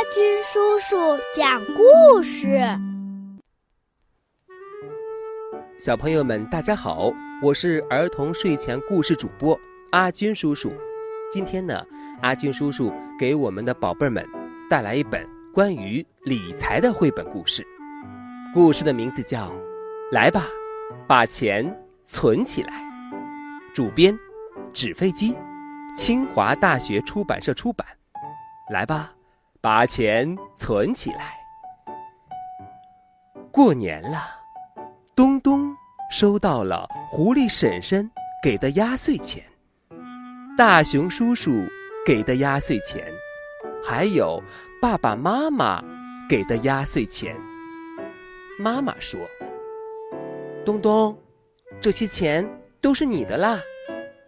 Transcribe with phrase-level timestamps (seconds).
[0.00, 0.96] 阿军叔叔
[1.36, 2.58] 讲故事。
[5.78, 9.60] 小朋友们，大家好，我是儿童睡前故事主播
[9.90, 10.72] 阿军叔叔。
[11.30, 11.86] 今天呢，
[12.22, 14.26] 阿军叔叔给我们的宝贝们
[14.70, 17.62] 带来一本关于理财的绘本故事。
[18.54, 19.48] 故事的名字叫
[20.12, 20.46] 《来吧，
[21.06, 22.72] 把钱存起来》。
[23.74, 24.18] 主编：
[24.72, 25.36] 纸飞机，
[25.94, 27.86] 清华大学出版社出版。
[28.70, 29.12] 来吧，
[29.62, 31.38] 把钱存起来。
[33.52, 34.26] 过年了，
[35.14, 35.76] 东东
[36.10, 38.10] 收到了狐狸婶婶
[38.42, 39.44] 给的压岁钱，
[40.56, 41.50] 大熊叔叔
[42.06, 43.04] 给的压岁钱，
[43.84, 44.42] 还有
[44.80, 45.84] 爸爸妈妈
[46.26, 47.36] 给的压岁钱。
[48.58, 49.20] 妈妈说
[50.64, 51.18] ：“东东，
[51.82, 52.48] 这些钱
[52.80, 53.58] 都是你的啦，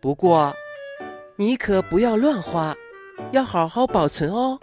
[0.00, 0.54] 不过
[1.36, 2.74] 你可不要乱花。”
[3.30, 4.58] 要好好保存哦。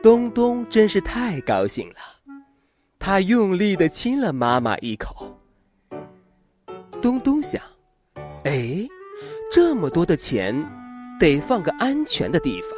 [0.00, 1.96] 东东真是太高兴了，
[3.00, 5.36] 他用力的亲了妈妈一口。
[7.02, 7.60] 东东想
[8.44, 8.86] ：“哎，
[9.50, 10.54] 这么多的钱，
[11.18, 12.70] 得放个安全的地方。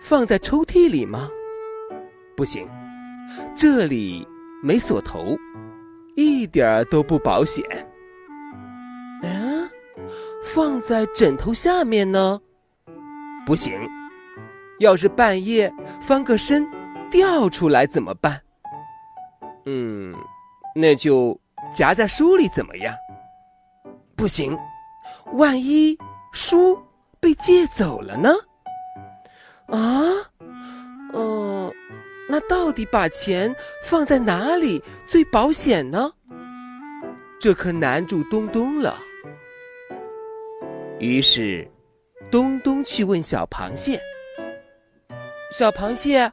[0.00, 1.28] 放在抽屉里吗？
[2.36, 2.66] 不行，
[3.54, 4.26] 这里
[4.62, 5.36] 没锁头，
[6.14, 7.62] 一点儿都不保险。
[9.22, 9.68] 嗯，
[10.42, 12.40] 放在枕头下面呢？”
[13.44, 13.72] 不行，
[14.78, 16.66] 要是半夜翻个身
[17.10, 18.40] 掉出来怎么办？
[19.66, 20.14] 嗯，
[20.74, 21.38] 那就
[21.72, 22.94] 夹在书里怎么样？
[24.16, 24.56] 不行，
[25.32, 25.96] 万一
[26.32, 26.80] 书
[27.20, 28.30] 被借走了呢？
[29.66, 29.78] 啊，
[31.12, 31.72] 嗯，
[32.28, 33.54] 那到底把钱
[33.84, 36.10] 放在哪里最保险呢？
[37.40, 38.96] 这可难住东东了。
[40.98, 41.68] 于是。
[42.30, 43.98] 东东去问小螃蟹
[45.50, 46.30] ：“小螃蟹，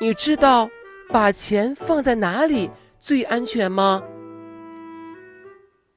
[0.00, 0.70] 你知道
[1.12, 4.02] 把钱放在哪里最安全吗？”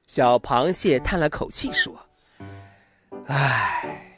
[0.06, 1.94] 小螃蟹叹了口气说
[3.26, 4.10] ：“唉，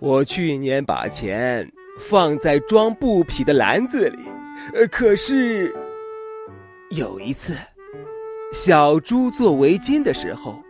[0.00, 1.70] 我去年把钱
[2.00, 4.24] 放在装布匹的篮子里，
[4.90, 5.72] 可是
[6.90, 7.56] 有一次，
[8.52, 10.60] 小猪做围巾的时候，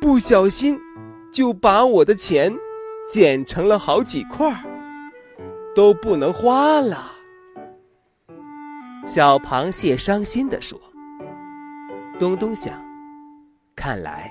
[0.00, 0.80] 不小心
[1.32, 2.52] 就把我的钱。”
[3.10, 4.60] 剪成了好几块儿，
[5.78, 7.12] 都不能花了。
[9.06, 10.76] 小螃蟹伤心地说
[12.18, 12.84] ：“东东想，
[13.76, 14.28] 看来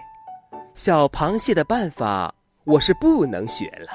[0.75, 2.35] 小螃蟹的办法
[2.65, 3.87] 我是不能学了。”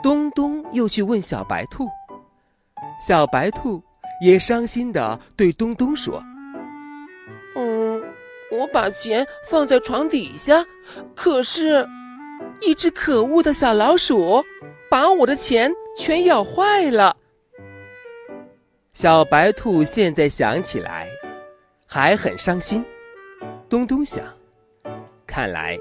[0.00, 1.88] 东东又去问小白兔，
[3.00, 3.82] 小白兔
[4.20, 6.22] 也伤心的对东东说
[7.58, 8.00] ：“嗯，
[8.52, 10.64] 我把钱放在床底下，
[11.16, 11.84] 可是……”
[12.60, 14.44] 一只可恶的小老鼠
[14.94, 17.16] 把我的钱全咬坏了。
[18.92, 21.08] 小白兔现在想起来
[21.84, 22.84] 还很伤心。
[23.68, 24.24] 东东想，
[25.26, 25.76] 看来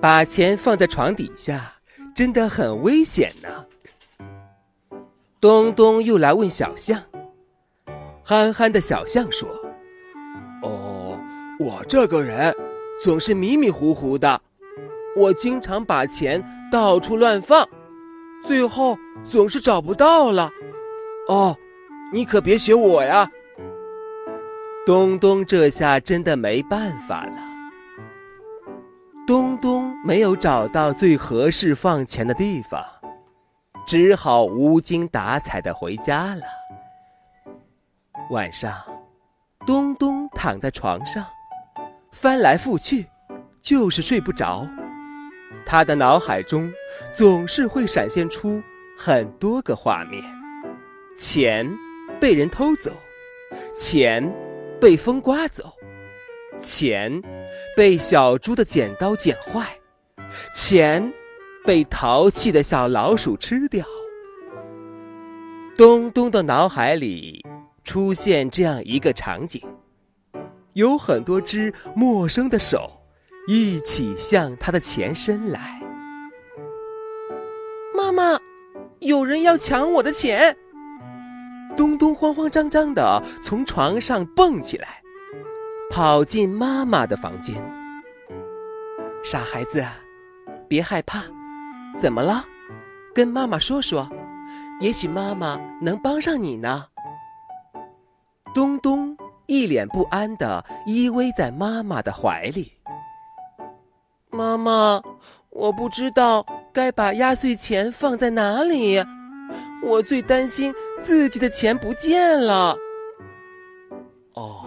[0.00, 1.74] 把钱放在床底下
[2.14, 3.66] 真的很危险呢。
[5.40, 7.02] 东东又来问小象。
[8.22, 9.48] 憨憨的小象说
[10.62, 11.18] ：“哦，
[11.58, 12.54] 我这个人
[13.02, 14.40] 总是迷迷糊糊的。”
[15.18, 16.40] 我经常把钱
[16.70, 17.68] 到处乱放，
[18.46, 20.48] 最后总是找不到了。
[21.28, 21.56] 哦，
[22.12, 23.28] 你可别学我呀！
[24.86, 27.36] 东东这下真的没办法了。
[29.26, 32.80] 东东没有找到最合适放钱的地方，
[33.84, 36.42] 只好无精打采的回家了。
[38.30, 38.72] 晚上，
[39.66, 41.24] 东东躺在床上，
[42.12, 43.06] 翻来覆去，
[43.60, 44.64] 就是睡不着。
[45.64, 46.72] 他的脑海中
[47.12, 48.62] 总是会闪现出
[48.96, 50.22] 很多个画面：
[51.16, 51.68] 钱
[52.20, 52.92] 被人偷走，
[53.74, 54.32] 钱
[54.80, 55.72] 被风刮走，
[56.58, 57.22] 钱
[57.76, 59.78] 被小猪的剪刀剪坏，
[60.52, 61.12] 钱
[61.64, 63.84] 被淘气的小老鼠吃掉。
[65.76, 67.44] 东东的脑海里
[67.84, 69.62] 出现这样一个场景：
[70.72, 72.90] 有很多只陌生的手。
[73.46, 75.80] 一起向他的钱伸来。
[77.96, 78.38] 妈妈，
[79.00, 80.56] 有人要抢我的钱！
[81.76, 85.02] 东东慌慌张张的从床上蹦起来，
[85.90, 87.56] 跑进妈妈的房间。
[89.22, 89.84] 傻孩子，
[90.68, 91.22] 别害怕，
[91.98, 92.44] 怎么了？
[93.14, 94.08] 跟妈妈说说，
[94.80, 96.86] 也许妈妈能帮上你呢。
[98.54, 99.16] 东东
[99.46, 102.75] 一脸不安的依偎在妈妈的怀里。
[104.36, 105.00] 妈妈，
[105.48, 109.02] 我不知道该把压岁钱放在哪里，
[109.82, 112.76] 我最担心自己的钱不见了。
[114.34, 114.66] 哦，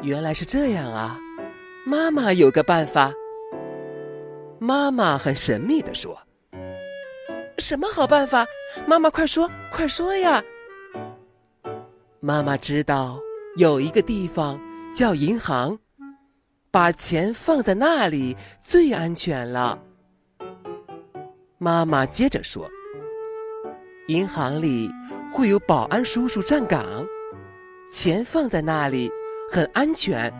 [0.00, 1.18] 原来是这样啊！
[1.84, 3.12] 妈妈有个办法。
[4.60, 6.16] 妈妈很神秘的说
[7.58, 8.46] ：“什么好办法？
[8.86, 10.40] 妈妈快说，快说呀！”
[12.20, 13.18] 妈妈知道
[13.56, 14.58] 有一个地方
[14.94, 15.76] 叫银行，
[16.74, 19.78] 把钱放在那里最安全了。
[21.56, 22.68] 妈妈接着说
[24.08, 24.90] ：“银行里
[25.32, 26.84] 会有保安叔叔站岗，
[27.88, 29.08] 钱放在那里
[29.48, 30.34] 很安全。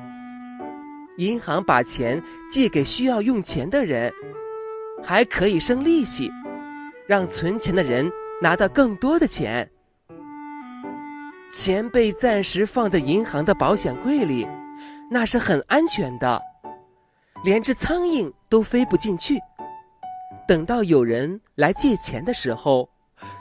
[1.19, 2.20] 银行把钱
[2.50, 4.12] 借给需要用钱的人，
[5.04, 6.32] 还可以生利息，
[7.06, 8.10] 让存钱的人
[8.42, 9.70] 拿到更多的钱。”
[11.54, 14.44] 钱被暂时放在银行的保险柜里，
[15.14, 16.43] 那是很安全的，
[17.44, 19.38] 连只苍蝇都飞不进去。
[20.49, 22.88] 等到有人来借钱的时候，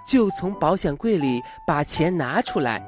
[0.07, 2.79] 就从保险柜里把钱拿出来。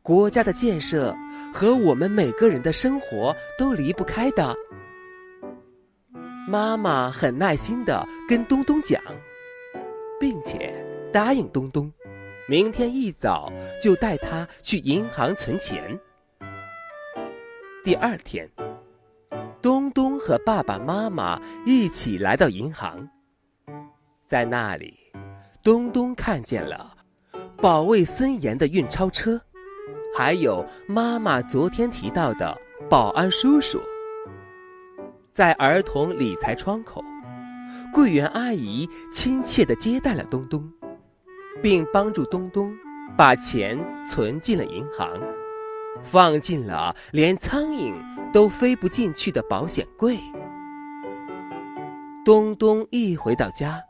[0.00, 1.14] 国家的建设
[1.52, 4.56] 和我们每个人的生活都离不开的。
[6.48, 8.98] 妈妈很耐心地跟东东讲，
[10.18, 10.74] 并且
[11.12, 11.92] 答应东东。
[12.48, 13.52] 明天一早
[13.82, 16.00] 就带他去银行存钱。
[17.86, 18.50] 第二天，
[19.62, 23.08] 东东和爸爸妈妈一起来到银行，
[24.24, 24.98] 在那里，
[25.62, 26.96] 东东看见了
[27.62, 29.40] 保卫森严的运钞车，
[30.18, 32.60] 还有妈妈昨天提到的
[32.90, 33.80] 保安叔叔。
[35.30, 37.04] 在儿童理财窗口，
[37.94, 40.68] 柜员阿姨亲切地接待了东东。
[41.62, 42.76] 并帮助东东
[43.16, 45.08] 把钱存进了银行，
[46.02, 47.94] 放进了连苍蝇
[48.32, 50.18] 都飞不进去的保险柜。
[52.24, 53.82] 东东一回到家，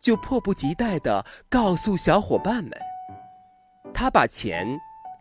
[0.00, 2.72] 就迫不及待地告诉小伙伴们，
[3.94, 4.66] 他把钱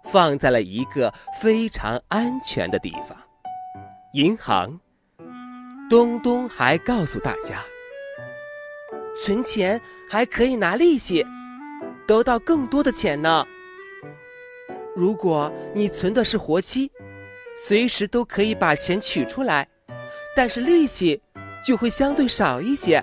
[0.03, 3.17] 放在了一个非常安全的地方——
[4.13, 4.79] 银行。
[5.89, 7.61] 东东还告诉大家，
[9.15, 9.79] 存钱
[10.09, 11.25] 还可以拿利息。
[12.07, 13.45] 得到更多的钱呢。
[14.99, 16.91] 如果你存的是活期，
[17.55, 19.65] 随时都可以把钱取出来，
[20.35, 21.21] 但是利息
[21.65, 23.01] 就会相对少一些。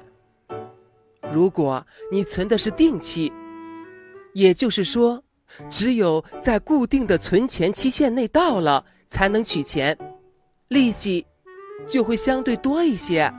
[1.33, 3.33] 如果你存的是定期，
[4.35, 5.25] 也就是说，
[5.71, 9.97] 只有在固定的存钱期限内到了才能取钱，
[10.69, 11.27] 利息
[11.87, 13.33] 就会相对多一些。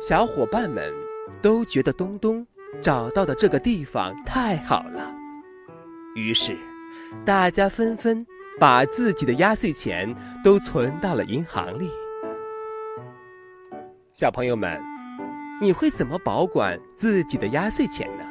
[0.00, 0.92] 小伙伴们
[1.40, 2.44] 都觉得东东。
[2.82, 5.14] 找到的这个地方太好了，
[6.14, 6.54] 于是
[7.24, 8.26] 大家纷纷
[8.58, 11.90] 把自己的压岁钱都存到了银行里。
[14.12, 14.80] 小朋友们，
[15.60, 18.24] 你会怎么保管自己的压岁钱呢？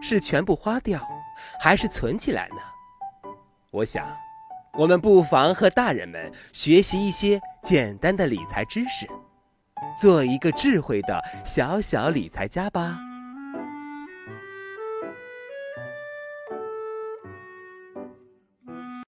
[0.00, 1.00] 是全部花掉，
[1.60, 2.56] 还是存起来呢？
[3.72, 4.06] 我想，
[4.74, 9.06] 我们不妨和大人们学习一些简单的理财知识，
[10.00, 12.98] 做一个智慧的小小理财家吧。